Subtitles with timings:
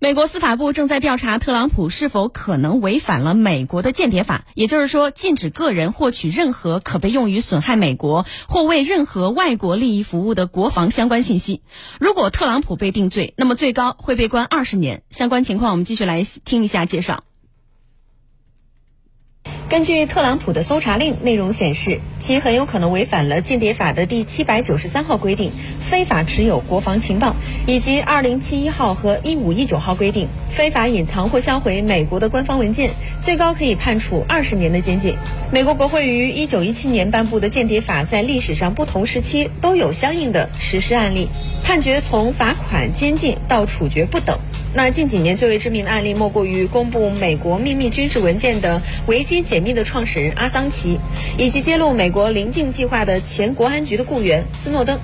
[0.00, 11.62] 美国司法部正在调查特朗普是否可能违反了美国的间谍法，也就是说，禁止个人获取任何可被用于损害美国或为任何外国利益服务的国防相关信息。
[11.98, 15.02] 如果特朗普被定罪，那么最高会被关二十年。
[15.10, 17.24] 相关情况，我们继续来听一下介绍。
[19.68, 35.16] 根据特朗普的搜查令内容显示，其很有可能违反了间谍法的第七百九十三号规定，非法持有国防情报，以及二零七一号和一五一九号规定，非法隐藏或销毁美国的官方文件，最高可以判处二十年的监禁。
[35.52, 41.28] 美国国会于一九一七年颁布的间谍法，在历史上不同时期都有相应的实施案例，
[41.68, 44.38] 判决从罚款、监禁到处决不等。
[44.72, 50.98] 那近几年最为知名的案例，莫过于公布美国秘密军事文件的维基解密的创始人阿桑奇，
[51.36, 54.98] 以及揭露美国临近计划的前国安局的雇员斯诺登。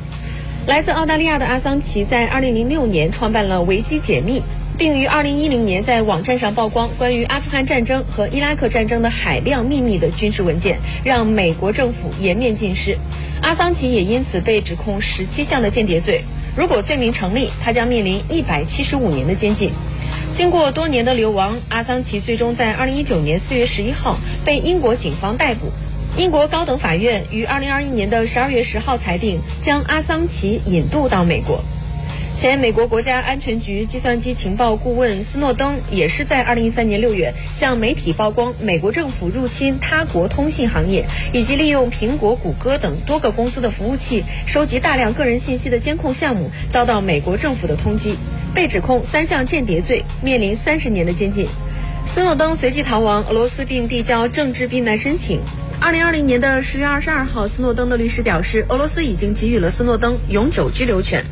[0.67, 4.41] 来自澳大利亚的阿桑奇在2006年创办了维基解密，
[4.79, 12.97] 并于2010年在网站上曝光关于阿富汗战争和伊拉克战争的海量秘密的军事文件，让美国政府颜面尽失。
[13.43, 16.25] 阿桑奇也因此被指控十七项的间谍罪。
[16.57, 19.71] 如果罪名成立，他将面临一百七十五年的监禁。
[20.33, 25.71] 经过多年的流亡，阿桑奇最终在二零一九年四月十一号被英国警方逮捕。
[26.17, 31.61] 英国高等法院于二零二一年的十二月十号裁定，将阿桑奇引渡到美国。
[32.37, 48.17] 前美国国家安全局计算机情报顾问斯诺登也是在二零一三年六月向媒体曝光，美国政府入侵他国通信行业，以及利用苹果、谷歌等多个公司的服务器收集大量个人信息的监控项目，遭到美国政府的通缉，
[48.53, 51.49] 被指控三项间谍罪，面临三十年的监禁。
[52.05, 55.41] 斯诺登随即逃亡俄罗斯，并递交政治避难申请。
[55.81, 61.25] 二零二零年的十月二十二号，斯诺登的律师表示，俄罗斯已经给予了斯诺登永久居留权。